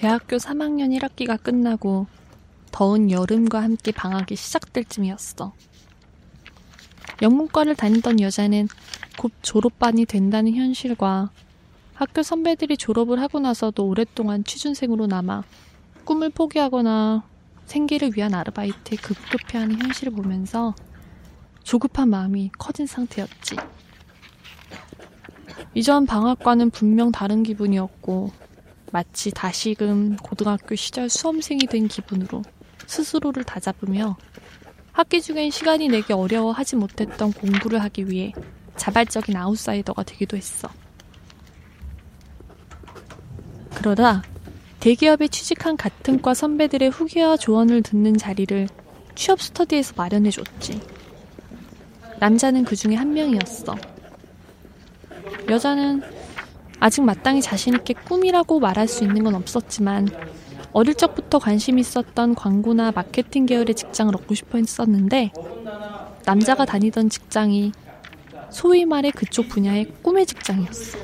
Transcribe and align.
대학교 0.00 0.38
3학년 0.38 0.98
1학기가 0.98 1.38
끝나고 1.42 2.06
더운 2.72 3.10
여름과 3.10 3.62
함께 3.62 3.92
방학이 3.92 4.34
시작될 4.34 4.86
쯤이었어. 4.86 5.52
영문과를 7.20 7.76
다니던 7.76 8.18
여자는 8.18 8.68
곧 9.18 9.30
졸업반이 9.42 10.06
된다는 10.06 10.54
현실과 10.54 11.28
학교 11.92 12.22
선배들이 12.22 12.78
졸업을 12.78 13.20
하고 13.20 13.40
나서도 13.40 13.86
오랫동안 13.86 14.42
취준생으로 14.42 15.06
남아 15.06 15.44
꿈을 16.06 16.30
포기하거나 16.30 17.22
생계를 17.66 18.12
위한 18.16 18.32
아르바이트에 18.32 18.96
급급해하는 18.96 19.82
현실을 19.82 20.14
보면서 20.14 20.74
조급한 21.62 22.08
마음이 22.08 22.52
커진 22.58 22.86
상태였지. 22.86 23.56
이전 25.74 26.06
방학과는 26.06 26.70
분명 26.70 27.12
다른 27.12 27.42
기분이었고 27.42 28.49
마치 28.90 29.30
다시금 29.30 30.16
고등학교 30.16 30.74
시절 30.74 31.08
수험생이 31.08 31.60
된 31.60 31.88
기분으로 31.88 32.42
스스로를 32.86 33.44
다잡으며 33.44 34.16
학기 34.92 35.22
중엔 35.22 35.50
시간이 35.50 35.88
내게 35.88 36.12
어려워 36.12 36.52
하지 36.52 36.76
못했던 36.76 37.32
공부를 37.32 37.82
하기 37.84 38.10
위해 38.10 38.32
자발적인 38.76 39.36
아웃사이더가 39.36 40.02
되기도 40.02 40.36
했어. 40.36 40.68
그러다 43.76 44.22
대기업에 44.80 45.28
취직한 45.28 45.76
같은 45.76 46.20
과 46.20 46.34
선배들의 46.34 46.90
후기와 46.90 47.36
조언을 47.36 47.82
듣는 47.82 48.16
자리를 48.16 48.68
취업 49.14 49.40
스터디에서 49.40 49.94
마련해줬지. 49.96 50.80
남자는 52.18 52.64
그 52.64 52.74
중에 52.76 52.94
한 52.94 53.12
명이었어. 53.12 53.76
여자는 55.48 56.02
아직 56.80 57.02
마땅히 57.02 57.42
자신있게 57.42 57.94
꿈이라고 57.94 58.58
말할 58.58 58.88
수 58.88 59.04
있는 59.04 59.22
건 59.22 59.34
없었지만 59.34 60.08
어릴 60.72 60.94
적부터 60.94 61.38
관심 61.38 61.78
있었던 61.78 62.34
광고나 62.34 62.92
마케팅 62.92 63.44
계열의 63.44 63.74
직장을 63.74 64.14
얻고 64.16 64.34
싶어 64.34 64.56
했었는데 64.58 65.30
남자가 66.24 66.64
다니던 66.64 67.10
직장이 67.10 67.72
소위 68.50 68.84
말해 68.84 69.10
그쪽 69.10 69.48
분야의 69.48 69.92
꿈의 70.02 70.26
직장이었어. 70.26 70.98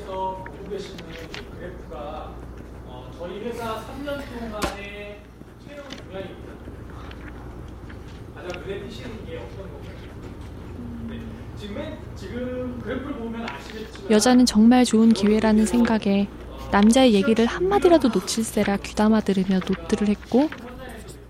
여자는 14.09 14.45
정말 14.45 14.85
좋은 14.85 15.09
기회라는 15.13 15.65
생각에 15.65 16.27
남자의 16.71 17.13
얘기를 17.13 17.45
한마디라도 17.45 18.09
놓칠세라 18.09 18.77
귀담아 18.77 19.21
들으며 19.21 19.59
노트를 19.67 20.07
했고 20.07 20.49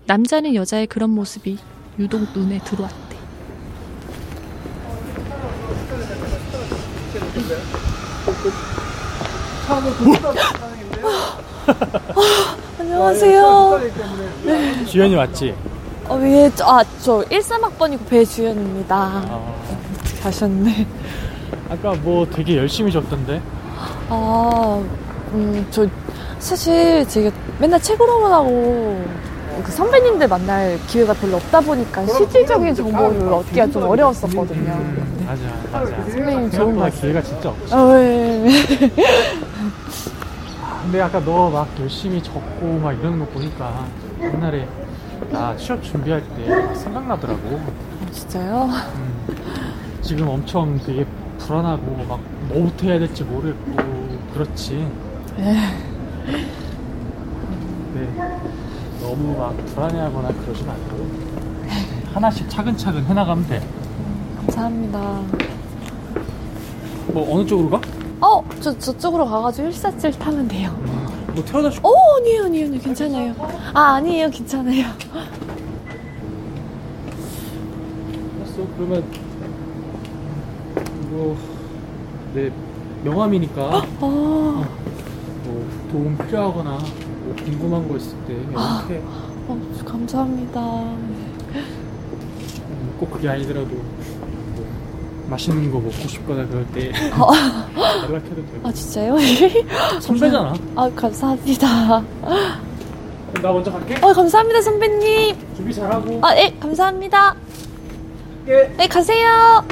남자는 0.06 0.54
여자의 0.54 0.86
그런 0.86 1.10
모습이 1.10 1.58
유독 1.98 2.22
눈에 2.34 2.60
들어왔대. 2.60 3.16
안녕하세요. 12.78 13.80
네. 14.44 14.84
주연이 14.86 15.16
맞지? 15.16 15.54
어, 16.08 16.18
예, 16.22 16.50
아, 16.62 16.82
저 17.02 17.20
13학번이고 17.24 18.08
배주연입니다. 18.08 18.96
아. 18.96 19.54
가셨네. 20.22 20.86
아까 21.70 21.94
뭐 22.02 22.26
되게 22.26 22.56
열심히 22.56 22.90
적던데? 22.92 23.40
아, 24.08 24.82
음, 25.32 25.66
저 25.70 25.86
사실 26.38 27.06
제가 27.06 27.30
맨날 27.58 27.80
책으로만 27.80 28.32
하고 28.32 29.04
그 29.62 29.72
선배님들 29.72 30.28
만날 30.28 30.78
기회가 30.86 31.12
별로 31.14 31.36
없다 31.36 31.60
보니까 31.60 32.06
실질적인 32.06 32.74
정보를 32.74 33.32
얻기가 33.32 33.66
좀 33.68 33.82
어려웠었거든요. 33.84 34.70
음, 34.72 35.26
맞아, 35.26 35.42
맞아. 35.96 36.10
선배님 36.10 36.50
좋은 36.50 36.78
말씀. 36.78 37.00
기회가 37.02 37.22
진짜 37.22 37.48
없어. 37.50 37.76
어, 37.90 37.98
예, 37.98 38.44
예. 38.46 38.90
근데 40.82 41.00
아까 41.02 41.18
너 41.20 41.50
막 41.50 41.68
열심히 41.80 42.22
적고 42.22 42.78
막 42.82 42.92
이러는 42.92 43.18
거 43.18 43.26
보니까 43.26 43.84
옛날에 44.22 44.66
나 45.30 45.54
취업 45.56 45.82
준비할 45.82 46.22
때 46.36 46.74
생각나더라고. 46.76 47.60
아, 47.60 48.10
진짜요? 48.12 48.70
음, 48.94 49.36
지금 50.00 50.28
엄청 50.28 50.78
되게 50.86 51.04
불안하고 51.48 52.04
막 52.06 52.20
뭐부터 52.50 52.86
해야 52.88 52.98
될지 52.98 53.24
모르겠고 53.24 53.72
그렇지. 54.34 54.86
네. 55.38 55.56
너무 59.00 59.38
막 59.38 59.56
불안해하거나 59.74 60.28
그러지 60.28 60.62
말고 60.64 61.08
하나씩 62.12 62.50
차근차근 62.50 63.02
해나가면 63.06 63.46
돼. 63.48 63.66
감사합니다. 64.36 65.22
뭐 67.14 67.34
어느 67.34 67.46
쪽으로 67.46 67.70
가? 67.70 67.80
어, 68.20 68.44
저 68.60 68.78
저쪽으로 68.78 69.24
가가지고 69.24 69.68
147 69.70 70.18
타면 70.18 70.48
돼요. 70.48 70.70
음, 70.82 71.06
뭐 71.34 71.42
태워다 71.46 71.70
줄? 71.70 71.80
어, 71.82 71.90
아니에요, 72.18 72.44
아니에요, 72.44 72.66
아니에요, 72.66 72.82
괜찮아요. 72.82 73.34
아, 73.72 73.80
아니에요, 73.94 74.28
괜찮아요. 74.28 74.84
알았어, 78.36 78.66
그러면 78.76 79.27
뭐내 81.18 82.50
명함이니까 83.04 83.62
어? 83.62 83.82
어. 84.00 84.64
뭐 85.44 85.68
도움 85.90 86.16
필요하거나 86.18 86.70
뭐 87.24 87.34
궁금한 87.44 87.88
거 87.88 87.96
있을 87.96 88.16
때 88.26 88.34
연락해. 88.52 89.00
어, 89.48 89.58
감사합니다. 89.84 90.60
음, 90.60 91.56
꼭 93.00 93.10
그게 93.10 93.28
아니더라도 93.28 93.66
뭐 93.66 94.66
맛있는 95.30 95.70
거 95.70 95.78
먹고 95.80 96.08
싶거나 96.08 96.46
그럴 96.46 96.66
때 96.68 96.90
어. 97.18 97.32
연락해도 98.08 98.36
되고. 98.36 98.68
아 98.68 98.72
진짜요? 98.72 99.16
선배잖아. 100.00 100.54
아 100.76 100.90
감사합니다. 100.94 102.02
나 103.42 103.52
먼저 103.52 103.70
갈게. 103.72 103.96
어 104.04 104.12
감사합니다 104.12 104.60
선배님. 104.62 105.36
준비 105.56 105.74
잘하고. 105.74 106.20
아 106.22 106.34
예 106.36 106.54
감사합니다. 106.60 107.34
예. 108.48 108.74
네 108.76 108.86
가세요. 108.86 109.64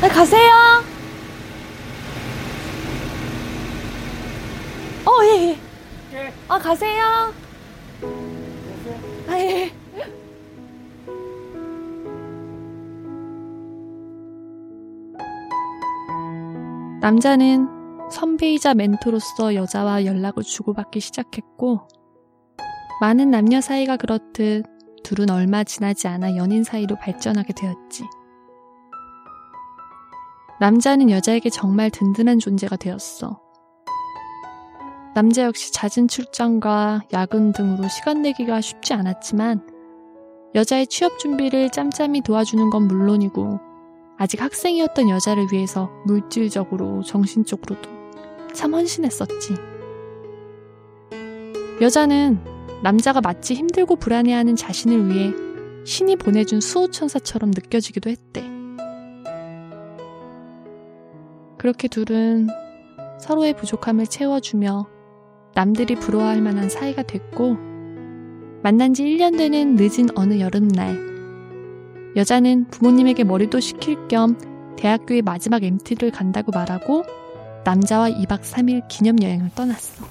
네, 0.00 0.08
가세요. 0.08 0.50
어, 5.04 5.10
예, 5.24 5.48
예. 5.48 5.58
예. 6.14 6.32
아, 6.48 6.57
가세요. 6.68 7.32
아, 9.26 9.38
예. 9.38 9.72
남자는 17.00 18.10
선배이자 18.10 18.74
멘토로서 18.74 19.54
여자와 19.54 20.04
연락을 20.04 20.42
주고받기 20.42 21.00
시작했고, 21.00 21.88
많은 23.00 23.30
남녀 23.30 23.62
사이가 23.62 23.96
그렇듯 23.96 24.66
둘은 25.04 25.30
얼마 25.30 25.64
지나지 25.64 26.06
않아 26.06 26.36
연인 26.36 26.64
사이로 26.64 26.96
발전하게 26.96 27.54
되었지. 27.54 28.04
남자는 30.60 31.08
여자에게 31.08 31.48
정말 31.48 31.88
든든한 31.88 32.40
존재가 32.40 32.76
되었어. 32.76 33.47
남자 35.18 35.42
역시 35.42 35.72
잦은 35.72 36.06
출장과 36.06 37.00
야근 37.12 37.50
등으로 37.50 37.88
시간 37.88 38.22
내기가 38.22 38.60
쉽지 38.60 38.94
않았지만 38.94 39.66
여자의 40.54 40.86
취업 40.86 41.18
준비를 41.18 41.70
짬짬이 41.70 42.20
도와주는 42.20 42.70
건 42.70 42.86
물론이고 42.86 43.58
아직 44.16 44.40
학생이었던 44.40 45.08
여자를 45.08 45.48
위해서 45.50 45.90
물질적으로 46.06 47.02
정신적으로도 47.02 47.90
참 48.54 48.74
헌신했었지. 48.74 49.56
여자는 51.80 52.38
남자가 52.84 53.20
마치 53.20 53.54
힘들고 53.54 53.96
불안해하는 53.96 54.54
자신을 54.54 55.08
위해 55.08 55.32
신이 55.84 56.14
보내준 56.14 56.60
수호천사처럼 56.60 57.50
느껴지기도 57.50 58.08
했대. 58.08 58.48
그렇게 61.58 61.88
둘은 61.88 62.46
서로의 63.18 63.56
부족함을 63.56 64.06
채워주며 64.06 64.97
남들이 65.54 65.94
부러워할 65.96 66.40
만한 66.40 66.68
사이가 66.68 67.02
됐고, 67.02 67.56
만난 68.62 68.94
지 68.94 69.04
1년 69.04 69.36
되는 69.38 69.76
늦은 69.76 70.16
어느 70.16 70.38
여름날, 70.40 70.98
여자는 72.16 72.68
부모님에게 72.70 73.24
머리도 73.24 73.60
식힐 73.60 74.08
겸 74.08 74.38
대학교의 74.76 75.22
마지막 75.22 75.62
MT를 75.62 76.10
간다고 76.10 76.52
말하고, 76.52 77.04
남자와 77.64 78.10
2박 78.10 78.42
3일 78.42 78.86
기념 78.88 79.22
여행을 79.22 79.50
떠났어. 79.54 80.04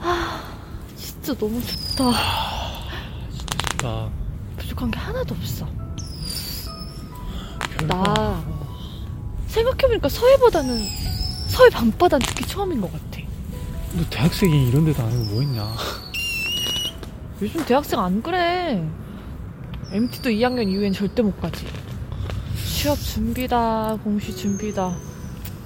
아, 0.00 0.42
진짜 0.96 1.34
너무 1.34 1.60
좋다. 1.60 2.12
좋다. 3.76 4.10
부족한 4.56 4.90
게 4.90 4.98
하나도 4.98 5.34
없어. 5.34 5.66
나 7.86 8.42
생각해보니까 9.56 10.08
서해보다는 10.08 10.82
서해 11.48 11.70
밤바다는 11.70 12.26
특히 12.26 12.46
처음인 12.46 12.80
것 12.80 12.92
같아. 12.92 13.22
너 13.94 14.04
대학생이 14.10 14.68
이런 14.68 14.84
데도 14.84 15.02
아니고 15.02 15.24
뭐 15.32 15.42
있냐? 15.42 15.74
요즘 17.40 17.64
대학생 17.64 17.98
안 18.00 18.22
그래. 18.22 18.86
MT도 19.92 20.30
2학년 20.30 20.68
이후엔 20.70 20.92
절대 20.92 21.22
못 21.22 21.40
가지. 21.40 21.64
취업 22.66 22.98
준비다, 22.98 23.96
공시 24.04 24.36
준비다. 24.36 24.94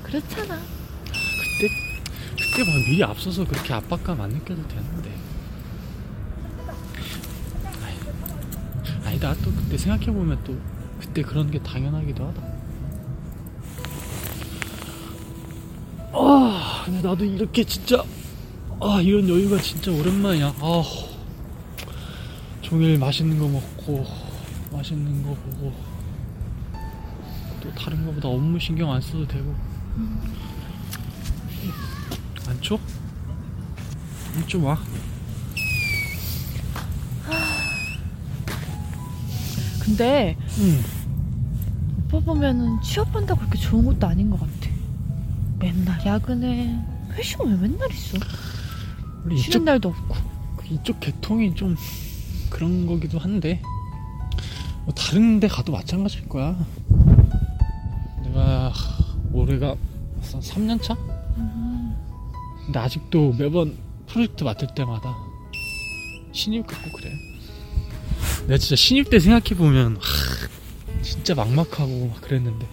그렇잖아. 0.04 0.60
그때 1.04 1.68
그때 2.36 2.70
막 2.70 2.74
미리 2.86 3.02
앞서서 3.02 3.44
그렇게 3.44 3.72
압박감 3.72 4.20
안 4.20 4.30
느껴도 4.30 4.66
되는데. 4.68 5.10
아니다 9.04 9.34
또 9.42 9.50
그때 9.52 9.76
생각해 9.76 10.06
보면 10.06 10.38
또 10.44 10.56
그때 11.00 11.22
그런 11.22 11.50
게 11.50 11.60
당연하기도 11.60 12.24
하다. 12.24 12.49
아 16.12 16.82
근데 16.84 17.06
나도 17.06 17.24
이렇게 17.24 17.64
진짜 17.64 18.02
아 18.80 19.00
이런 19.02 19.28
여유가 19.28 19.60
진짜 19.60 19.90
오랜만이야. 19.92 20.54
아 20.58 20.82
종일 22.62 22.98
맛있는 22.98 23.38
거 23.38 23.48
먹고 23.48 24.06
맛있는 24.72 25.22
거 25.22 25.34
보고 25.34 25.72
또 27.62 27.74
다른 27.74 28.04
거보다 28.06 28.28
업무 28.28 28.58
신경 28.58 28.92
안 28.92 29.00
써도 29.00 29.26
되고. 29.26 29.54
안 32.48 32.60
쳐? 32.62 32.78
좀 34.46 34.64
와. 34.64 34.78
근데 39.80 40.36
응. 40.58 40.80
오빠 42.04 42.20
보면은 42.20 42.80
취업한다고 42.82 43.40
그렇게 43.40 43.58
좋은 43.58 43.84
것도 43.84 44.06
아닌 44.06 44.30
것 44.30 44.40
같아. 44.40 44.59
맨날 45.60 46.04
야근해. 46.04 46.74
회식은 47.12 47.60
왜 47.60 47.68
맨날 47.68 47.90
있어? 47.92 48.18
우리 49.24 49.36
쉬는 49.36 49.48
이쪽 49.48 49.62
날도 49.64 49.88
없고. 49.90 50.16
이쪽 50.70 51.00
계통이 51.00 51.54
좀 51.56 51.76
그런 52.48 52.86
거기도 52.86 53.18
한데 53.18 53.60
뭐 54.84 54.94
다른 54.94 55.40
데 55.40 55.48
가도 55.48 55.72
마찬가지일 55.72 56.28
거야. 56.28 56.56
내가 58.24 58.72
올해가 59.32 59.74
3년 60.22 60.80
차? 60.80 60.96
근데 62.64 62.78
아직도 62.78 63.34
매번 63.36 63.76
프로젝트 64.06 64.44
맡을 64.44 64.68
때마다 64.74 65.16
신입 66.32 66.66
같고 66.66 66.90
그래. 66.92 67.12
내가 68.46 68.56
진짜 68.58 68.76
신입 68.76 69.10
때 69.10 69.18
생각해 69.18 69.56
보면 69.56 69.98
진짜 71.02 71.34
막막하고 71.34 72.06
막 72.06 72.20
그랬는데 72.20 72.66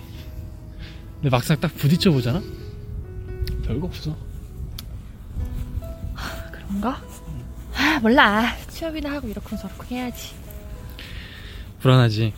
근데 1.15 1.29
막상 1.29 1.59
딱 1.59 1.73
부딪혀 1.75 2.11
보잖아. 2.11 2.43
별거 3.67 3.87
없어. 3.87 4.15
그런가? 6.51 7.01
아, 7.75 7.99
몰라. 8.01 8.55
취업이나 8.69 9.11
하고 9.11 9.27
이렇고 9.27 9.55
저렇고 9.55 9.83
해야지. 9.85 10.35
불안하지. 11.79 12.33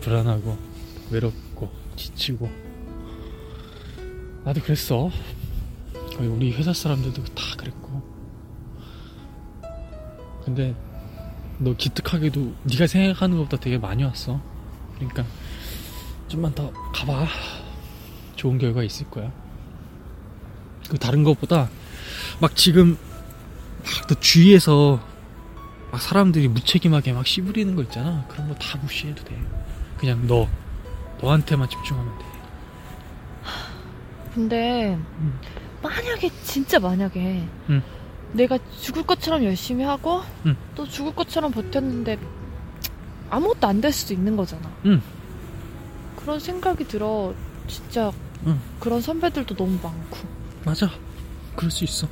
불안하고 0.00 0.56
외롭고 1.10 1.70
지치고 1.96 2.50
나도 4.44 4.60
그랬어. 4.60 5.10
거의 6.16 6.28
우리 6.28 6.52
회사 6.52 6.72
사람들도 6.72 7.24
다 7.34 7.42
그랬고. 7.56 8.02
근데 10.44 10.74
너 11.58 11.74
기특하게도 11.74 12.54
네가 12.64 12.86
생각하는 12.86 13.38
것보다 13.38 13.62
되게 13.62 13.78
많이 13.78 14.04
왔어. 14.04 14.40
그러니까 14.96 15.24
좀만 16.28 16.54
더 16.54 16.70
가봐. 16.92 17.26
좋은 18.36 18.58
결과 18.58 18.82
있을 18.82 19.08
거야. 19.10 19.32
그 20.88 20.98
다른 20.98 21.24
것보다 21.24 21.68
막 22.40 22.54
지금 22.56 22.96
막너 23.84 24.20
주위에서 24.20 25.00
막 25.90 26.00
사람들이 26.00 26.48
무책임하게 26.48 27.12
막 27.12 27.26
씨부리는 27.26 27.74
거 27.76 27.82
있잖아. 27.82 28.24
그런 28.28 28.48
거 28.48 28.54
다 28.56 28.78
무시해도 28.78 29.24
돼. 29.24 29.38
그냥 29.98 30.26
너, 30.26 30.48
너한테만 31.20 31.68
집중하면 31.68 32.18
돼. 32.18 32.24
근데 34.34 34.94
음. 35.18 35.38
만약에 35.82 36.28
진짜 36.42 36.78
만약에 36.80 37.46
음. 37.68 37.82
내가 38.32 38.58
죽을 38.80 39.04
것처럼 39.04 39.44
열심히 39.44 39.84
하고 39.84 40.22
음. 40.44 40.56
또 40.74 40.86
죽을 40.88 41.14
것처럼 41.14 41.52
버텼는데 41.52 42.18
아무것도 43.30 43.66
안 43.66 43.80
될 43.80 43.92
수도 43.92 44.12
있는 44.14 44.36
거잖아. 44.36 44.68
음. 44.86 45.00
그런 46.16 46.40
생각이 46.40 46.88
들어. 46.88 47.32
진짜 47.68 48.10
음. 48.46 48.60
그런 48.80 49.00
선배들도 49.00 49.54
너무 49.54 49.78
많고. 49.82 50.18
맞아. 50.64 50.90
그럴 51.56 51.70
수 51.70 51.84
있어. 51.84 52.08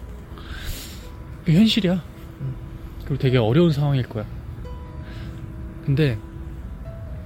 그게 1.45 1.59
현실이야. 1.59 2.03
그리고 3.05 3.19
되게 3.19 3.39
어려운 3.39 3.73
상황일 3.73 4.09
거야. 4.09 4.25
근데, 5.85 6.19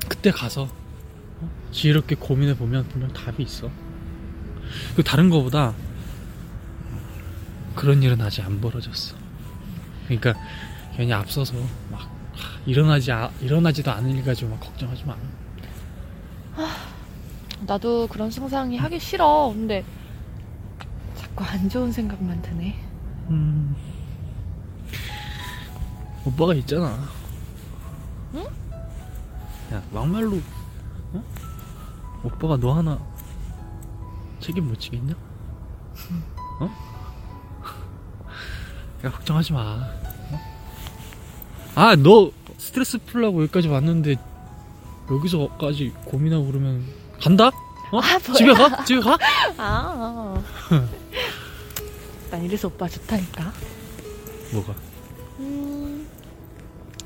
그때 0.09 0.31
가서, 0.31 0.63
어? 1.41 1.51
지혜롭게 1.73 2.15
고민해 2.17 2.57
보면 2.57 2.89
분명 2.89 3.13
답이 3.13 3.43
있어. 3.43 3.71
그리고 4.95 5.03
다른 5.03 5.29
거보다, 5.29 5.75
그런 7.75 8.03
일은 8.03 8.21
아직 8.23 8.43
안 8.45 8.61
벌어졌어. 8.61 9.17
그러니까, 10.05 10.35
괜히 10.97 11.13
앞서서, 11.13 11.55
막, 11.91 12.01
하, 12.01 12.61
일어나지, 12.65 13.13
아- 13.13 13.31
일어나지도 13.43 13.91
않을 13.91 14.11
일 14.17 14.25
가지고 14.25 14.53
막 14.53 14.61
걱정하지 14.61 15.05
마. 15.05 15.17
나도 17.67 18.07
그런 18.07 18.31
상상이 18.31 18.77
하기 18.79 18.99
싫어. 18.99 19.53
근데 19.55 19.85
자꾸 21.37 21.45
안 21.45 21.69
좋은 21.69 21.93
생각만 21.93 22.41
드네. 22.41 22.75
음. 23.29 23.77
오빠가 26.25 26.55
있잖아. 26.55 26.99
응? 28.33 28.43
야, 29.71 29.83
막말로, 29.93 30.41
어? 31.13 31.23
오빠가 32.25 32.57
너 32.57 32.73
하나 32.73 32.99
책임 34.41 34.67
못 34.67 34.81
지겠냐? 34.81 35.15
어? 36.61 36.71
야, 39.05 39.11
걱정하지 39.11 39.53
마. 39.53 39.61
어? 39.61 40.41
아, 41.75 41.97
너 41.97 42.31
스트레스 42.57 42.97
풀라고 42.97 43.43
여기까지 43.43 43.69
왔는데, 43.69 44.17
여기서까지 45.11 45.93
고민하고 46.07 46.47
그러면, 46.47 46.83
간다? 47.21 47.51
어? 47.93 48.01
아. 48.01 48.19
집에 48.19 48.55
가? 48.55 48.85
집에 48.85 49.01
가? 49.01 49.19
아. 49.59 50.43
난 52.31 52.45
이래서 52.45 52.69
오빠 52.69 52.89
좋다니까. 52.89 53.53
뭐가? 54.53 54.75
음. 55.41 56.07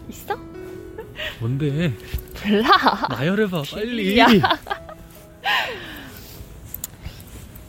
있어? 0.09 0.37
뭔데? 1.41 1.95
몰라. 2.45 3.07
나열해봐, 3.11 3.62
빨리. 3.71 4.19
야. 4.19 4.27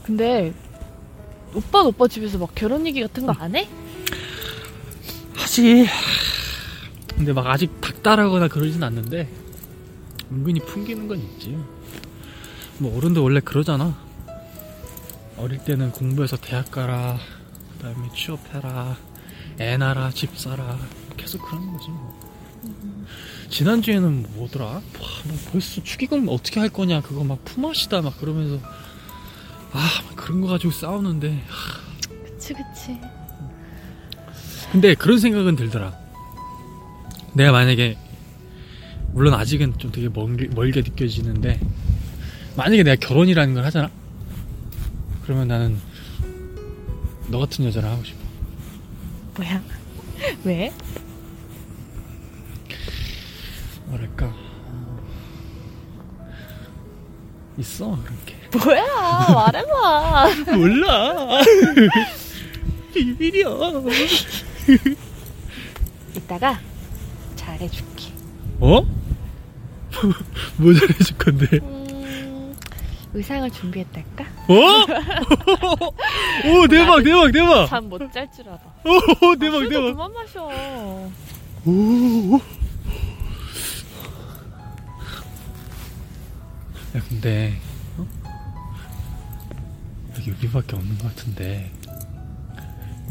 근데 0.04 0.54
오빠는 1.54 1.88
오빠 1.88 2.08
집에서 2.08 2.38
막 2.38 2.54
결혼 2.56 2.86
얘기 2.88 3.02
같은 3.02 3.26
거 3.26 3.34
안 3.38 3.56
해? 3.56 3.68
하지. 5.36 5.88
근데 7.16 7.34
막 7.34 7.48
아직 7.48 7.80
닥달하거나 7.82 8.48
그러진 8.48 8.82
않는데 8.84 9.30
은근히 10.32 10.60
풍기는 10.62 11.08
건 11.08 11.20
있지. 11.20 11.58
뭐 12.78 12.98
어른들 12.98 13.22
원래 13.22 13.40
그러잖아. 13.42 13.96
어릴 15.38 15.60
때는 15.60 15.92
공부해서 15.92 16.38
대학 16.38 16.72
가라. 16.72 17.20
그다음에 17.82 18.10
취업해라. 18.14 18.96
애 19.60 19.76
낳아라. 19.76 20.12
집 20.12 20.38
사라. 20.38 20.78
계속 21.18 21.42
그러는 21.42 21.74
거지 21.74 21.90
뭐. 21.90 22.20
지난주에는 23.50 24.28
뭐더라? 24.36 24.66
와, 24.66 24.82
뭐 25.26 25.38
벌써 25.52 25.84
축의금 25.84 26.28
어떻게 26.30 26.60
할 26.60 26.70
거냐 26.70 27.02
그거 27.02 27.24
막 27.24 27.44
품앗이다 27.44 28.02
막 28.02 28.18
그러면서 28.20 28.64
아막 29.74 30.16
그런 30.16 30.42
거 30.42 30.48
가지고 30.48 30.72
싸우는데 30.72 31.44
그치 32.24 32.54
그치. 32.54 33.00
근데 34.72 34.94
그런 34.94 35.20
생각은 35.20 35.56
들더라. 35.56 35.98
내가 37.34 37.52
만약에 37.52 37.98
물론 39.12 39.34
아직은 39.34 39.80
좀 39.80 39.92
되게 39.92 40.08
멀게, 40.08 40.48
멀게 40.54 40.82
느껴지는데 40.82 41.60
만약에 42.56 42.84
내가 42.84 42.96
결혼이라는 42.96 43.56
걸 43.56 43.66
하잖아. 43.66 43.90
그러면 45.24 45.48
나는 45.48 45.91
너 47.28 47.40
같은 47.40 47.66
여자를 47.66 47.90
하고 47.90 48.04
싶어. 48.04 48.20
뭐야? 49.38 49.62
왜? 50.44 50.72
뭐랄까 53.86 54.26
어, 54.28 55.00
있어 57.58 57.98
그런 58.04 58.18
게. 58.26 58.36
뭐야? 58.58 58.86
말해봐. 59.34 60.30
몰라. 60.58 61.42
비밀이야. 62.94 63.48
이따가 66.16 66.60
잘해줄게. 67.36 68.12
어? 68.60 68.82
뭐 70.58 70.74
잘해줄 70.74 71.18
건데? 71.18 71.81
음, 73.14 73.18
의상을 73.18 73.50
준비했달까? 73.52 74.24
어? 74.48 74.54
오 76.50 76.68
대박 76.68 77.04
대박 77.04 77.32
대박! 77.32 77.68
잠 77.68 77.90
못 77.90 78.00
잘 78.12 78.28
줄 78.32 78.48
알아. 78.50 78.60
오 78.86 79.36
대박 79.36 79.58
술도 79.60 79.70
대박! 79.70 79.92
그만 79.92 80.14
마셔. 80.14 80.50
오. 81.66 82.40
야 86.96 87.02
근데 87.08 87.58
어? 87.98 88.06
여기 90.18 90.30
여기밖에 90.32 90.76
없는 90.76 90.98
것 90.98 91.16
같은데 91.16 91.72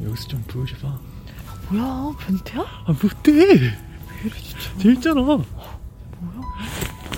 여기서 0.02 0.28
좀 0.28 0.42
보여줘봐. 0.46 0.98
뭐야, 1.70 2.12
변태야? 2.20 2.60
아 2.86 2.92
못돼. 2.92 3.32
왜 3.32 3.42
이래 3.54 3.70
진짜. 4.42 4.78
재밌잖아. 4.78 5.20
뭐야? 5.22 5.44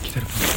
기다려봐. 0.02 0.51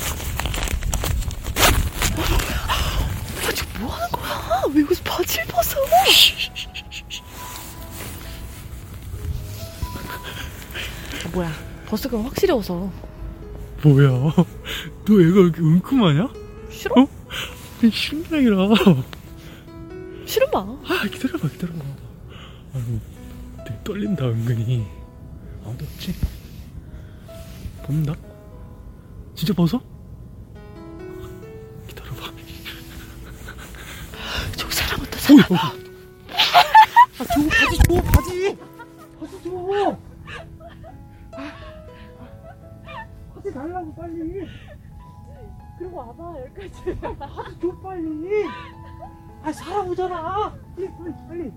벗으면 11.88 12.24
확실히 12.24 12.54
웃어. 12.54 12.92
뭐야? 13.84 14.10
너 15.06 15.14
애가 15.14 15.16
왜 15.16 15.24
이렇게 15.24 15.62
은큼하냐? 15.62 16.30
싫어? 16.70 17.02
어? 17.02 17.08
그냥 17.80 17.92
싫은 17.92 18.24
게 18.24 18.36
아니라. 18.38 18.68
싫은 20.26 20.48
마. 20.52 20.60
아 20.62 21.08
기다려봐 21.12 21.48
기다려봐. 21.50 21.86
아이고 22.74 23.00
되게 23.66 23.80
떨린다 23.84 24.26
은근히. 24.28 24.86
아무도 25.64 25.86
없지? 25.86 26.14
본다? 27.84 28.16
진짜 29.36 29.54
벗어? 29.54 29.80
기다려봐. 31.88 32.32
저기 34.56 34.74
사람 34.76 35.00
왔다, 35.02 35.20
사람. 35.20 35.42
아, 37.18 37.24
줘, 37.24 37.42
바지 37.50 37.78
줘, 37.78 38.02
바지! 38.12 38.58
바지 39.20 39.44
줘! 39.44 39.98
바지 43.46 43.54
달라고, 43.54 43.94
빨리! 43.94 44.48
그리고 45.78 45.98
와봐, 45.98 46.36
여기까지. 46.42 47.00
바지 47.00 47.60
줘, 47.60 47.78
빨리! 47.84 48.44
아, 49.44 49.82
오잖아! 49.82 50.52
빨리, 50.76 50.90
빨리, 50.98 51.14
빨리! 51.28 51.52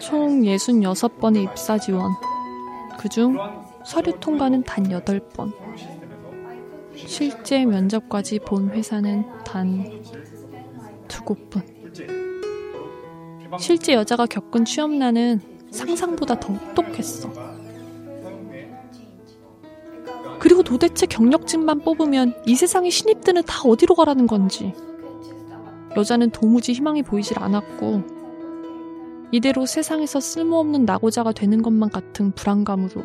총 0.00 0.40
66번의 0.42 1.44
입사 1.44 1.78
지원. 1.78 2.10
그중 2.98 3.36
서류 3.84 4.18
통과는 4.18 4.64
단 4.64 4.82
8번. 4.82 5.52
실제 6.96 7.64
면접까지 7.64 8.40
본 8.40 8.70
회사는 8.70 9.44
단 9.44 9.84
두 11.08 11.22
곳뿐. 11.24 11.75
실제 13.58 13.94
여자가 13.94 14.26
겪은 14.26 14.64
취업난은 14.64 15.40
상상보다 15.70 16.38
더 16.40 16.52
혹독했어. 16.52 17.30
그리고 20.38 20.62
도대체 20.62 21.06
경력직만 21.06 21.80
뽑으면 21.80 22.34
이 22.46 22.54
세상의 22.54 22.90
신입들은 22.90 23.42
다 23.44 23.62
어디로 23.64 23.94
가라는 23.94 24.26
건지. 24.26 24.74
여자는 25.96 26.30
도무지 26.30 26.72
희망이 26.72 27.02
보이질 27.02 27.38
않았고, 27.38 28.02
이대로 29.32 29.66
세상에서 29.66 30.20
쓸모없는 30.20 30.84
낙오자가 30.84 31.32
되는 31.32 31.62
것만 31.62 31.90
같은 31.90 32.32
불안감으로 32.32 33.02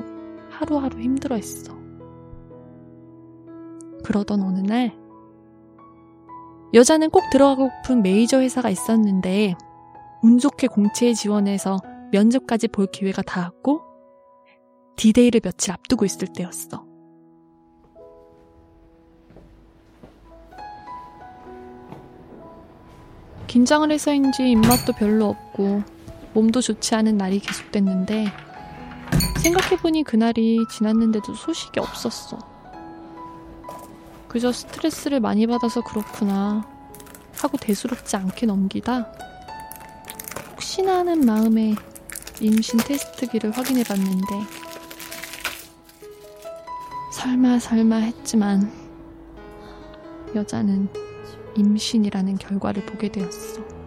하루하루 0.50 1.00
힘들어 1.00 1.36
했어. 1.36 1.74
그러던 4.03 4.41
어느 4.41 4.60
날, 4.60 4.93
여자는 6.74 7.10
꼭 7.10 7.24
들어가고픈 7.31 8.01
메이저 8.01 8.39
회사가 8.41 8.69
있었는데, 8.69 9.55
운 10.23 10.37
좋게 10.37 10.67
공채에 10.67 11.13
지원해서 11.13 11.79
면접까지 12.11 12.67
볼 12.67 12.87
기회가 12.87 13.21
닿았고, 13.21 13.81
디데이를 14.95 15.41
며칠 15.41 15.71
앞두고 15.71 16.05
있을 16.05 16.27
때였어. 16.33 16.85
긴장을 23.47 23.91
해서인지 23.91 24.51
입맛도 24.51 24.93
별로 24.93 25.25
없고, 25.29 25.83
몸도 26.33 26.61
좋지 26.61 26.95
않은 26.95 27.17
날이 27.17 27.39
계속됐는데 27.39 28.27
생각해보니 29.43 30.03
그날이 30.03 30.65
지났는데도 30.69 31.33
소식이 31.33 31.79
없었어. 31.79 32.37
그저 34.27 34.51
스트레스를 34.51 35.19
많이 35.19 35.45
받아서 35.45 35.81
그렇구나 35.81 36.65
하고 37.35 37.57
대수롭지 37.57 38.15
않게 38.15 38.45
넘기다 38.45 39.11
혹시나 40.71 40.99
하는 40.99 41.25
마음에 41.25 41.75
임신 42.39 42.79
테스트기를 42.79 43.51
확인해 43.51 43.83
봤는데 43.83 44.25
설마 47.11 47.59
설마 47.59 47.97
했지만 47.97 48.71
여자는 50.33 50.87
임신이라는 51.57 52.37
결과를 52.37 52.85
보게 52.85 53.09
되었어. 53.09 53.80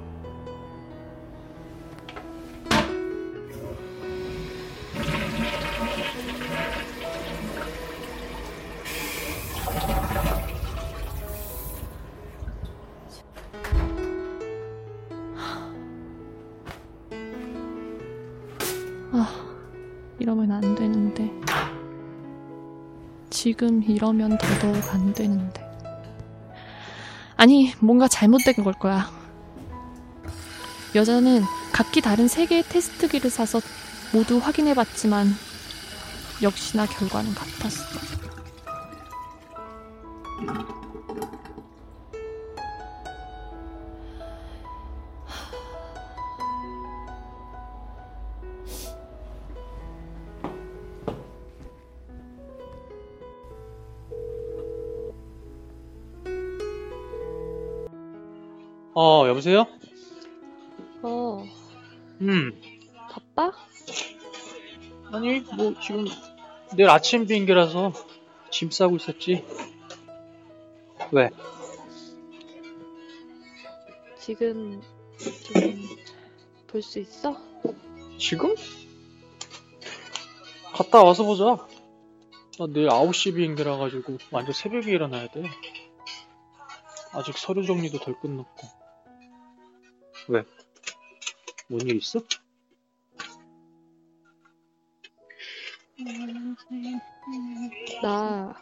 지금 23.45 23.83
이러면 23.83 24.39
더더욱 24.39 24.95
안 24.95 25.13
되는데. 25.13 25.63
아니, 27.37 27.75
뭔가 27.79 28.09
잘못된 28.09 28.65
걸 28.65 28.73
거야. 28.73 29.11
여자는 30.95 31.43
각기 31.71 32.01
다른 32.01 32.27
세 32.27 32.47
개의 32.47 32.63
테스트기를 32.63 33.29
사서 33.29 33.61
모두 34.15 34.39
확인해 34.39 34.73
봤지만, 34.73 35.29
역시나 36.41 36.87
결과는 36.87 37.35
같았어. 37.35 38.14
어, 58.95 59.27
여보세요? 59.29 59.67
어, 61.03 61.45
음. 62.21 62.61
바빠? 63.11 63.53
아니, 65.13 65.41
뭐, 65.41 65.75
지금, 65.81 66.05
내일 66.77 66.89
아침 66.91 67.27
비행기라서 67.27 67.93
짐 68.51 68.71
싸고 68.71 68.97
있었지. 68.97 69.45
왜? 71.13 71.31
지금 74.19 74.81
좀 75.19 76.05
볼 76.67 76.83
수 76.83 76.99
있어? 76.99 77.37
지금? 78.19 78.53
갔다 80.73 81.05
와서 81.05 81.23
보자. 81.23 81.45
나 82.59 82.67
내일 82.69 82.89
9시 82.89 83.37
비행기라 83.37 83.77
가지고 83.77 84.19
완전 84.33 84.53
새벽에 84.53 84.91
일어나야 84.91 85.29
돼. 85.29 85.45
아직 87.13 87.39
서류 87.39 87.65
정리도 87.65 87.99
덜 88.01 88.19
끝났고. 88.19 88.67
왜? 90.29 90.45
뭔 91.69 91.87
일 91.87 91.97
있어? 91.97 92.21
나 98.03 98.55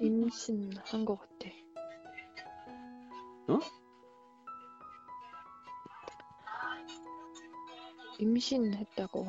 임신한 0.00 1.04
것 1.04 1.16
같아. 1.18 1.48
어? 3.48 3.58
임신했다고. 8.18 9.26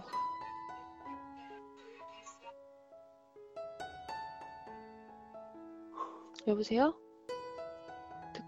여보세요? 6.47 6.95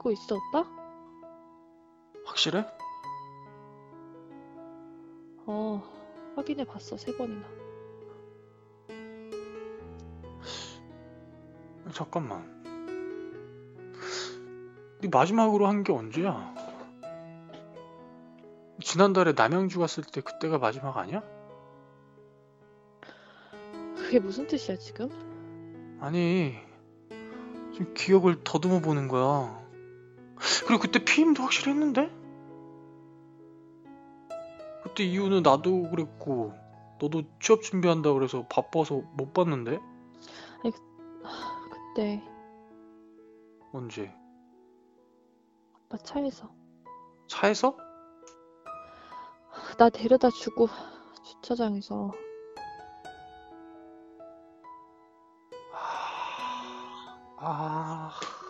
있어, 0.10 0.36
오빠? 0.38 0.66
확실해? 2.26 2.66
어, 5.46 5.84
확인해 6.36 6.64
봤어, 6.64 6.98
세 6.98 7.16
번이나. 7.16 7.46
잠깐만. 11.94 12.62
네 15.02 15.10
마지막으로 15.12 15.68
한 15.68 15.84
게 15.84 15.92
언제야? 15.94 16.56
지난달에 18.82 19.34
남양주 19.34 19.78
갔을 19.80 20.04
때 20.04 20.22
그때가 20.22 20.58
마지막 20.58 20.98
아니야? 20.98 21.22
그게 23.96 24.20
무슨 24.20 24.48
뜻이야, 24.48 24.78
지금? 24.78 25.10
아니, 26.02 26.56
지금 27.74 27.94
기억을 27.94 28.44
더듬어 28.44 28.80
보는 28.80 29.08
거야. 29.08 29.61
그리고 30.72 30.84
그때 30.84 31.04
피임도 31.04 31.44
확실히 31.44 31.74
했는데? 31.74 32.10
그때 34.84 35.04
이유는 35.04 35.44
나도 35.44 35.90
그랬고, 35.90 36.54
너도 36.98 37.24
취업 37.42 37.62
준비한다 37.62 38.14
그래서 38.14 38.48
바빠서 38.48 39.02
못 39.18 39.34
봤는데? 39.34 39.82
그때 41.94 42.24
언제? 43.74 44.16
오빠 45.88 45.98
차에서 45.98 46.50
차에서? 47.28 47.76
나 49.78 49.90
데려다 49.90 50.30
주고 50.30 50.70
주차장에서 51.22 52.14
아. 57.40 58.12
그... 58.22 58.41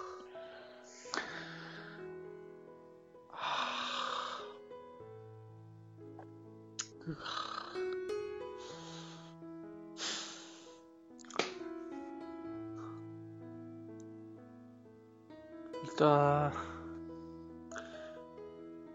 일단 15.84 16.52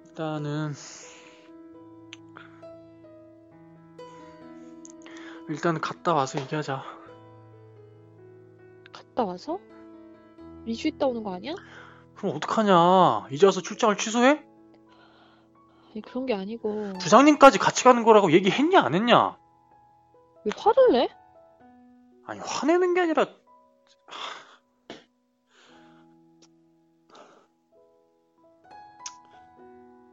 일단은 0.04 0.72
일단 5.48 5.80
갔다 5.80 6.14
와서 6.14 6.40
얘기하자. 6.40 6.82
갔다 8.92 9.24
와서 9.24 9.58
2주 10.66 10.86
있다 10.86 11.06
오는 11.06 11.22
거 11.24 11.34
아니야? 11.34 11.54
그럼 12.14 12.36
어떡하냐? 12.36 13.28
이제 13.30 13.46
와서 13.46 13.60
출장을 13.60 13.96
취소해? 13.96 14.45
아니, 15.96 16.02
그런 16.02 16.26
게 16.26 16.34
아니고 16.34 16.92
부장님까지 17.00 17.58
같이 17.58 17.82
가는 17.82 18.04
거라고 18.04 18.30
얘기했냐 18.30 18.82
안 18.82 18.94
했냐? 18.94 19.38
왜 20.44 20.52
화를 20.54 20.92
내? 20.92 21.08
아니 22.26 22.38
화내는 22.40 22.92
게 22.92 23.00
아니라 23.00 23.24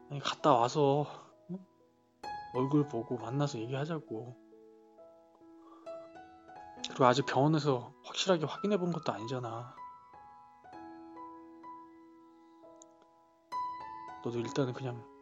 아니 0.10 0.22
갔다 0.22 0.54
와서 0.54 1.06
응? 1.50 1.58
얼굴 2.54 2.88
보고 2.88 3.18
만나서 3.18 3.60
얘기하자고 3.60 4.38
그리고 6.88 7.06
아직 7.06 7.26
병원에서 7.26 7.94
확실하게 8.06 8.46
확인해 8.46 8.78
본 8.78 8.94
것도 8.94 9.12
아니잖아 9.12 9.76
너도 14.24 14.40
일단은 14.40 14.72
그냥 14.72 15.13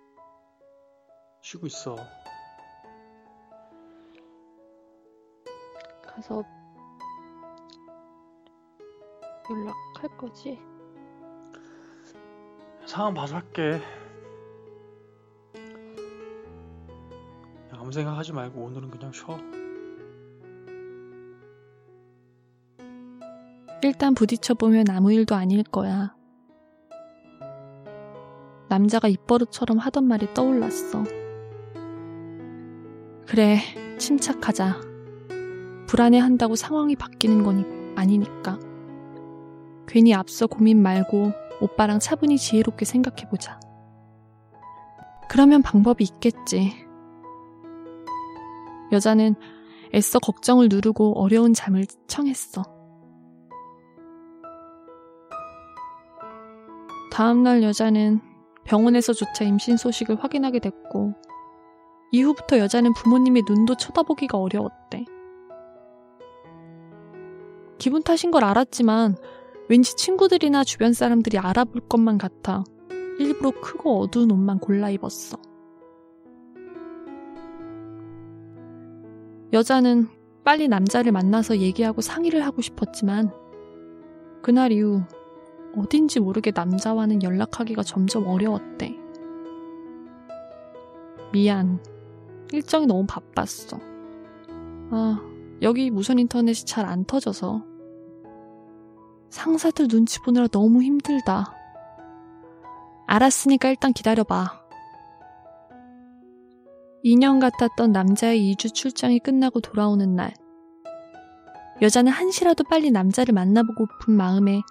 쉬고 1.42 1.68
있어 1.68 1.96
가서 6.06 6.44
연락할 9.50 10.18
거지? 10.18 10.60
상황 12.86 13.14
봐서 13.14 13.36
할게. 13.36 13.82
아무 17.72 17.92
생각하지 17.92 18.34
말고 18.34 18.62
오늘은 18.62 18.92
그냥 18.92 19.12
쉬어. 19.12 19.38
일단 23.84 24.14
부딪혀보면 24.14 24.90
아무 24.90 25.12
일도 25.12 25.36
아닐 25.36 25.64
거야. 25.64 26.16
남자가 28.70 29.08
입버릇처럼 29.08 29.80
하던 29.80 30.06
말이 30.06 30.34
떠올랐어. 30.34 31.21
그래, 33.32 33.60
침착하자. 33.98 34.82
불안해한다고 35.88 36.58
상황이 36.58 36.98
바뀌는 36.98 37.44
거니 37.44 37.64
아니니까. 37.96 38.60
괜히 39.88 40.14
앞서 40.14 40.48
고민 40.48 40.82
말고 40.82 41.32
오빠랑 41.62 42.00
차분히 42.00 42.38
지혜롭게 42.38 42.84
생각해보자. 42.84 43.58
그러면 45.30 45.62
방법이 45.62 46.04
있겠지. 46.04 46.74
여자는 48.92 49.36
애써 49.96 50.20
걱정을 50.20 50.68
누르고 50.70 51.18
어려운 51.18 51.54
잠을 51.54 51.86
청했어. 52.08 52.64
다음날 57.14 57.64
여자는 57.64 58.20
병원에서조차 58.66 59.46
임신 59.46 59.78
소식을 59.78 60.22
확인하게 60.22 60.60
됐고, 60.60 61.14
이후부터 62.12 62.60
여자는 62.60 62.94
부모님의 62.94 63.44
눈도 63.48 63.76
쳐다보기가 63.76 64.38
어려웠대. 64.38 65.06
기분 67.78 68.04
탓인 68.04 68.32
걸 68.32 68.44
알았지만, 68.44 69.16
왠지 69.70 69.96
친구들이나 69.96 70.64
주변 70.66 70.94
사람들이 70.94 71.38
알아볼 71.38 71.82
것만 71.88 72.18
같아 72.18 72.64
일부러 73.18 73.52
크고 73.62 74.02
어두운 74.02 74.32
옷만 74.32 74.60
골라 74.60 74.90
입었어. 74.90 75.38
여자는 79.54 80.08
빨리 80.44 80.68
남자를 80.68 81.12
만나서 81.12 81.58
얘기하고 81.58 82.02
상의를 82.02 82.46
하고 82.46 82.62
싶었지만, 82.62 83.32
그날 84.42 84.72
이후 84.74 85.02
어딘지 85.78 86.20
모르게 86.20 86.52
남자와는 86.54 87.24
연락하기가 87.24 87.84
점점 87.84 88.28
어려웠대. 88.28 88.98
미안. 91.32 91.80
일정이 92.52 92.86
너무 92.86 93.06
바빴어. 93.08 93.80
아, 94.92 95.22
여기 95.62 95.90
무선 95.90 96.20
인터넷이 96.20 96.66
잘 96.66 96.86
안 96.86 97.06
터져서. 97.06 97.64
상사들 99.30 99.88
눈치 99.88 100.20
보느라 100.22 100.48
너무 100.48 100.84
힘들다. 100.84 101.56
알았으니까 103.08 103.70
일단 103.70 103.94
기다려봐. 103.94 104.60
2년 107.06 107.40
같았던 107.40 107.92
남자의 107.92 108.54
2주 108.54 108.74
출장이 108.74 109.20
끝나고 109.20 109.60
돌아오는 109.62 110.16
날. 110.16 110.34
여자는 111.82 112.12
한시라도 112.12 112.64
빨리 112.66 112.92
남자를 112.92 113.34
만나보고픈 113.34 114.14
마음에 114.14 114.62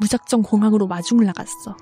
무작정 0.00 0.42
공항으로 0.42 0.86
마중을 0.88 1.24
나갔어. 1.26 1.76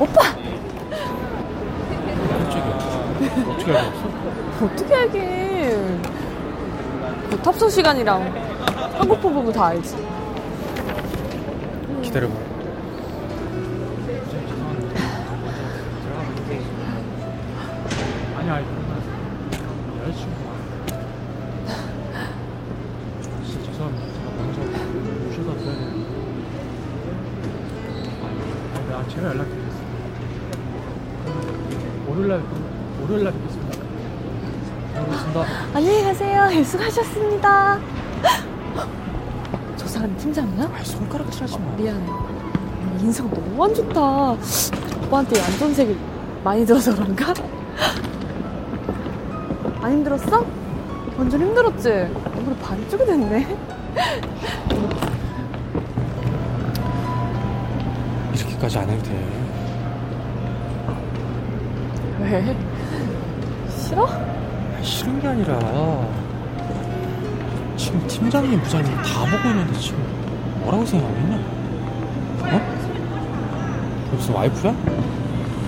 오빠! 0.00 0.20
어떻게 3.50 3.70
알았어? 3.70 4.64
어떻게 4.64 4.94
알긴. 4.94 6.02
그 7.30 7.36
탑승 7.42 7.68
시간이랑 7.68 8.22
한국표 8.98 9.30
보면 9.30 9.52
다 9.52 9.66
알지. 9.66 9.94
기다려봐. 12.02 12.49
월요일날 32.10 32.42
월요일날 33.02 33.32
뵙겠습니다. 33.32 33.78
잘 34.94 35.04
보겠습니다. 35.04 35.44
안녕히 35.74 36.02
가세요. 36.02 36.48
예, 36.52 36.64
수고하셨습니다. 36.64 37.78
저 39.76 39.86
사람 39.86 40.16
팀장이야? 40.16 40.64
아 40.64 40.82
손가락 40.82 41.30
칠하지 41.30 41.56
마. 41.60 41.70
미안해. 41.76 42.04
인상 43.00 43.30
너무 43.30 43.64
안 43.64 43.72
좋다. 43.72 44.00
오빠한테 45.06 45.40
안전색이 45.40 45.96
많이 46.42 46.66
들어서 46.66 46.92
그런가? 46.96 47.32
안 49.80 49.92
힘들었어? 49.92 50.44
완전 51.16 51.40
힘들었지? 51.40 51.88
얼굴이 51.90 52.56
반쪽이 52.60 53.06
됐네. 53.06 53.56
이렇게까지 58.34 58.78
안 58.78 58.90
해도 58.90 59.02
돼. 59.04 59.39
왜? 62.38 62.56
싫어? 63.78 64.08
싫은 64.82 65.20
게 65.20 65.28
아니라 65.28 65.58
지금 67.76 68.06
팀장님, 68.06 68.60
부장님 68.62 68.92
다 68.96 69.24
보고 69.30 69.48
있는데 69.48 69.78
지금 69.78 69.98
뭐라고 70.62 70.84
생각하겠냐? 70.86 71.36
어? 72.42 72.60
너 74.10 74.16
무슨 74.16 74.34
와이프야? 74.34 74.74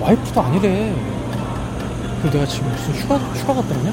와이프도 0.01 0.41
아니래. 0.41 0.95
그리고 2.21 2.37
내가 2.39 2.47
지금 2.47 2.69
무슨 2.71 2.95
휴가 2.95 3.17
휴가 3.17 3.55
갔다 3.55 3.75
왔냐? 3.75 3.93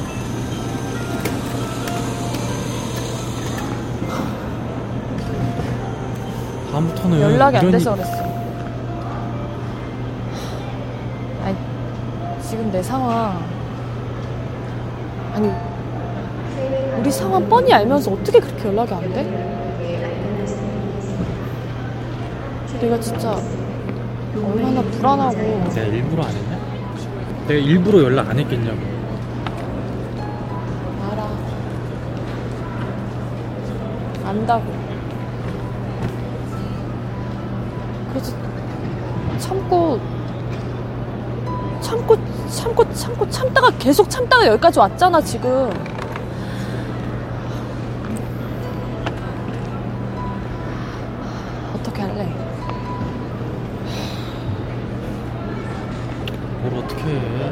다음부터는 6.71 7.21
연락이 7.21 7.57
안 7.57 7.63
이런 7.63 7.71
돼서 7.71 7.95
일- 7.95 8.03
그랬어. 8.03 8.28
내 12.71 12.83
상황. 12.83 13.43
아니, 15.33 15.51
우리 16.99 17.11
상황 17.11 17.47
뻔히 17.49 17.73
알면서 17.73 18.11
어떻게 18.11 18.39
그렇게 18.39 18.67
연락이 18.67 18.93
안 18.93 19.01
돼? 19.13 19.49
내가 22.79 22.99
진짜 22.99 23.37
얼마나 24.35 24.81
불안하고 24.81 25.35
내가 25.73 25.81
일부러 25.81 26.23
안 26.23 26.29
했냐? 26.29 26.57
내가 27.47 27.59
일부러 27.59 28.03
연락 28.03 28.29
안 28.29 28.39
했겠냐고. 28.39 28.77
알아. 31.11 31.27
안다고. 34.25 34.63
그래서 38.09 38.33
참고 39.39 39.99
참고 42.59 42.93
참고 42.93 43.29
참다가 43.29 43.69
계속 43.79 44.09
참다가 44.09 44.45
여기까지 44.47 44.79
왔잖아 44.79 45.21
지금. 45.21 45.69
어떻게 51.73 52.01
할래? 52.01 52.25
뭘 56.61 56.83
어떻게 56.83 57.01
해? 57.05 57.51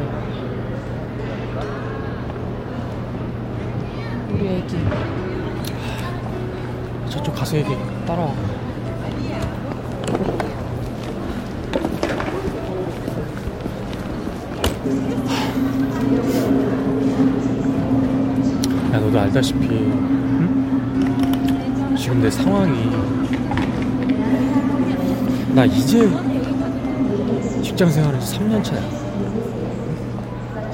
우리 4.30 4.48
애기. 4.58 4.78
저쪽 7.10 7.34
가서 7.34 7.56
얘기 7.56 7.70
따라와. 8.06 8.57
알다시피, 19.28 19.68
응? 19.70 21.16
지금 21.98 22.22
내 22.22 22.30
상황이. 22.30 22.90
나 25.54 25.66
이제 25.66 26.10
직장 27.62 27.90
생활에서 27.90 28.38
3년 28.38 28.64
차야. 28.64 28.80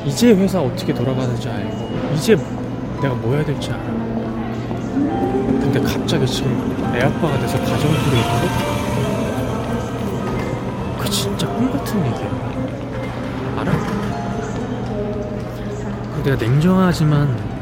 이제 0.06 0.36
회사 0.36 0.62
어떻게 0.62 0.94
돌아가는지 0.94 1.50
알고, 1.50 1.90
이제 2.16 2.36
내가 3.02 3.16
뭐 3.16 3.34
해야 3.34 3.44
될지 3.44 3.72
알아. 3.72 3.82
근데 5.62 5.82
갑자기 5.82 6.28
지금 6.28 6.52
애 6.94 7.02
아빠가 7.02 7.40
돼서 7.40 7.58
가정을 7.58 7.98
꾸리고 7.98 8.18
있다고? 8.18 8.48
그 11.00 11.10
진짜 11.10 11.48
꿈 11.48 11.72
같은 11.72 12.06
얘기야. 12.06 12.30
알아? 13.58 13.72
그 16.16 16.24
내가 16.24 16.36
냉정하지만 16.36 17.53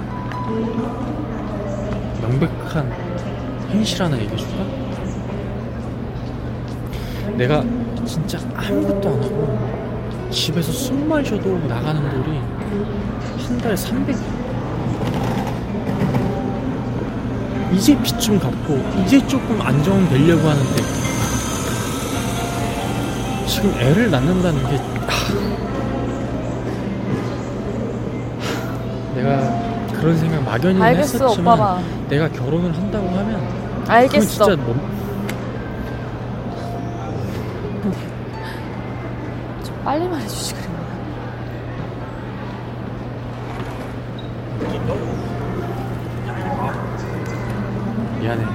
명백한 2.21 2.91
현실 3.69 4.03
하나 4.03 4.17
얘기해줄까? 4.17 4.65
내가 7.37 7.63
진짜 8.05 8.39
아무것도 8.55 9.09
안 9.09 9.23
하고 9.23 10.29
집에서 10.29 10.71
숨만 10.71 11.23
쉬어도 11.23 11.57
나가는 11.67 12.01
돈이 12.09 12.39
한 13.47 13.57
달에 13.57 13.75
300, 13.75 14.15
이제 17.73 17.97
빚좀 18.01 18.39
갚고 18.39 18.77
이제 19.01 19.25
조금 19.27 19.61
안정되려고 19.61 20.47
하는데 20.47 20.81
지금 23.47 23.73
애를 23.79 24.11
낳는다는 24.11 24.59
게 24.69 24.75
하, 24.77 25.33
내가 29.15 29.60
그런 30.01 30.17
생각 30.17 30.43
막연히 30.43 30.81
알겠어 30.81 31.25
했었지만 31.25 31.53
오빠가. 31.59 31.79
내가 32.09 32.27
결혼을 32.29 32.75
한다고 32.75 33.07
하면 33.07 33.47
그건 33.81 33.91
알겠어. 33.95 34.27
진짜 34.45 34.55
뭐, 34.55 34.75
좀 39.63 39.81
빨리 39.83 40.07
말해주지 40.07 40.55
그러면. 40.55 40.81
미안해 48.19 48.45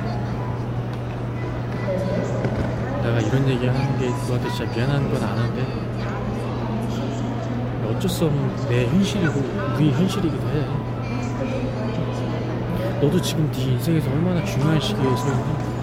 내가 3.02 3.20
이런 3.20 3.48
얘기 3.48 3.66
하는 3.66 3.98
게 3.98 4.08
너한테 4.08 4.50
진짜 4.50 4.72
미안한 4.74 5.12
건 5.12 5.22
아는데 5.22 5.86
어쩔 7.88 8.10
수 8.10 8.26
없는 8.26 8.68
내 8.68 8.86
현실이고 8.86 9.40
우리 9.76 9.92
현실이기도 9.92 10.48
해 10.48 10.66
너도 13.00 13.20
지금 13.20 13.50
네 13.52 13.62
인생에서 13.72 14.10
얼마나 14.10 14.44
중요한 14.44 14.80
시기에 14.80 15.04
서 15.16 15.28
있니? 15.32 15.76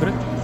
그래? 0.00 0.34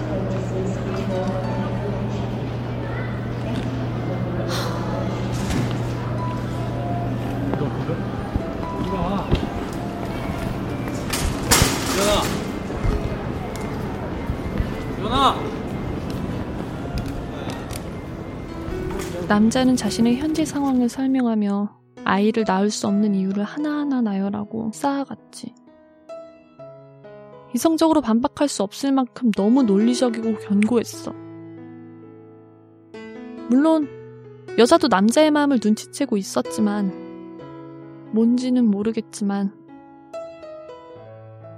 남자는 19.30 19.76
자신의 19.76 20.16
현재 20.16 20.44
상황을 20.44 20.88
설명하며 20.88 21.79
아이를 22.10 22.44
낳을 22.44 22.70
수 22.70 22.88
없는 22.88 23.14
이유를 23.14 23.44
하나하나 23.44 24.00
나열하고 24.00 24.72
쌓아갔지. 24.74 25.54
이성적으로 27.54 28.00
반박할 28.00 28.48
수 28.48 28.64
없을 28.64 28.90
만큼 28.90 29.30
너무 29.30 29.62
논리적이고 29.62 30.38
견고했어. 30.38 31.12
물론 33.48 33.88
여자도 34.58 34.88
남자의 34.88 35.30
마음을 35.30 35.60
눈치채고 35.62 36.16
있었지만 36.16 36.90
뭔지는 38.12 38.68
모르겠지만 38.68 39.52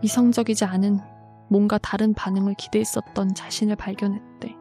이성적이지 0.03 0.67
않은 0.67 0.99
뭔가 1.49 1.79
다른 1.79 2.13
반응을 2.13 2.57
기대했었던 2.59 3.35
자신을 3.35 3.77
발견했대. 3.77 4.55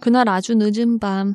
그날 0.00 0.28
아주 0.28 0.54
늦은 0.54 1.00
밤, 1.00 1.34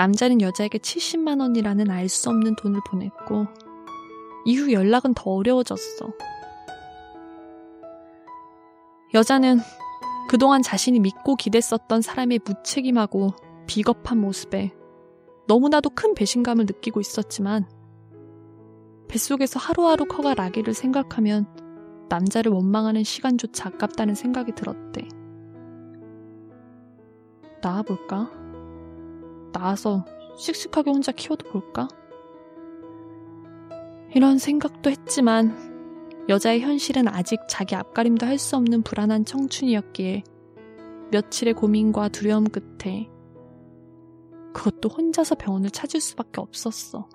남자는 0.00 0.40
여자에게 0.40 0.78
70만 0.78 1.40
원이라는 1.40 1.90
알 1.90 2.08
수 2.08 2.30
없는 2.30 2.56
돈을 2.56 2.80
보냈고, 2.86 3.46
이후 4.46 4.72
연락은 4.72 5.12
더 5.12 5.30
어려워졌어. 5.30 6.10
여자는 9.12 9.58
그동안 10.26 10.62
자신이 10.62 11.00
믿고 11.00 11.36
기댔었던 11.36 12.00
사람의 12.00 12.40
무책임하고 12.46 13.34
비겁한 13.66 14.22
모습에 14.22 14.72
너무나도 15.46 15.90
큰 15.90 16.14
배신감을 16.14 16.64
느끼고 16.64 17.00
있었지만, 17.00 17.68
뱃속에서 19.06 19.60
하루하루 19.60 20.06
커갈 20.06 20.40
아기를 20.40 20.72
생각하면 20.72 21.46
남자를 22.08 22.52
원망하는 22.52 23.04
시간조차 23.04 23.68
아깝다는 23.68 24.14
생각이 24.14 24.52
들었대. 24.52 25.06
낳아볼까? 27.60 28.39
낳아서 29.52 30.04
씩씩하게 30.36 30.90
혼자 30.90 31.12
키워도 31.12 31.50
볼까? 31.50 31.88
이런 34.14 34.38
생각도 34.38 34.90
했지만 34.90 35.70
여자의 36.28 36.60
현실은 36.60 37.08
아직 37.08 37.40
자기 37.48 37.74
앞가림도 37.74 38.26
할 38.26 38.38
수 38.38 38.56
없는 38.56 38.82
불안한 38.82 39.24
청춘이었기에 39.24 40.24
며칠의 41.12 41.54
고민과 41.54 42.08
두려움 42.08 42.44
끝에 42.44 43.08
그것도 44.52 44.88
혼자서 44.88 45.36
병원을 45.36 45.70
찾을 45.70 46.00
수밖에 46.00 46.40
없었어. 46.40 47.08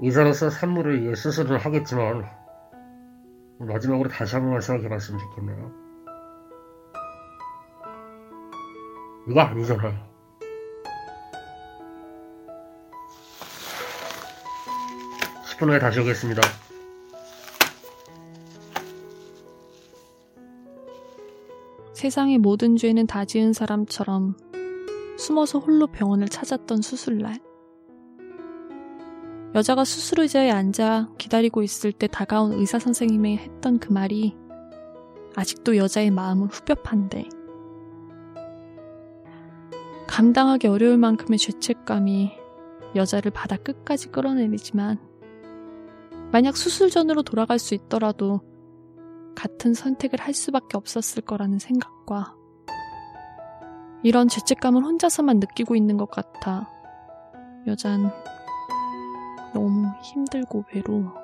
의사로서 0.00 0.50
산물을 0.50 1.02
위해 1.02 1.14
수술을 1.14 1.58
하겠지만 1.58 2.24
마지막으로 3.58 4.08
다시 4.08 4.34
한 4.34 4.44
번만 4.44 4.60
생각해봤으면 4.60 5.20
좋겠네요. 5.20 5.83
이거 9.26 9.40
아니잖아요. 9.40 9.92
(10분) 15.46 15.70
후에 15.70 15.78
다시 15.78 16.00
오겠습니다. 16.00 16.42
세상의 21.92 22.36
모든 22.38 22.76
죄는 22.76 23.06
다 23.06 23.24
지은 23.24 23.54
사람처럼 23.54 24.36
숨어서 25.16 25.58
홀로 25.58 25.86
병원을 25.86 26.28
찾았던 26.28 26.82
수술날. 26.82 27.40
여자가 29.54 29.84
수술 29.84 30.20
의자에 30.20 30.50
앉아 30.50 31.10
기다리고 31.16 31.62
있을 31.62 31.92
때 31.92 32.08
다가온 32.08 32.52
의사 32.52 32.78
선생님이 32.78 33.38
했던 33.38 33.78
그 33.78 33.92
말이 33.92 34.36
아직도 35.36 35.76
여자의 35.76 36.10
마음은 36.10 36.48
후벼판데 36.48 37.28
감당하기 40.06 40.66
어려울 40.68 40.96
만큼의 40.98 41.38
죄책감이 41.38 42.32
여자를 42.94 43.30
바다 43.30 43.56
끝까지 43.56 44.08
끌어내리지만 44.08 44.98
만약 46.30 46.56
수술 46.56 46.90
전으로 46.90 47.22
돌아갈 47.22 47.58
수 47.58 47.74
있더라도 47.74 48.40
같은 49.34 49.74
선택을 49.74 50.20
할 50.20 50.34
수밖에 50.34 50.76
없었을 50.76 51.22
거라는 51.22 51.58
생각과 51.58 52.36
이런 54.02 54.28
죄책감을 54.28 54.82
혼자서만 54.84 55.40
느끼고 55.40 55.74
있는 55.74 55.96
것 55.96 56.10
같아 56.10 56.70
여잔 57.66 58.10
너무 59.54 59.88
힘들고 60.02 60.64
외로워. 60.74 61.23